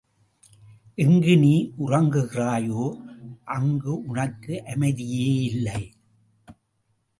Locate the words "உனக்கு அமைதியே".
4.01-5.27